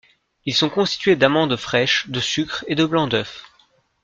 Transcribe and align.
Ils 0.47 0.55
sont 0.55 0.71
constitués 0.71 1.15
d'amandes 1.15 1.55
fraîches, 1.57 2.09
de 2.09 2.19
sucre 2.19 2.65
et 2.67 2.73
de 2.73 2.85
blancs 2.85 3.11
d’œufs. 3.11 3.45